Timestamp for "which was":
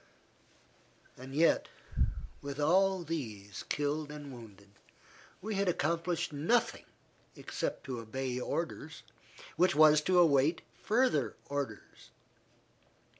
9.57-10.01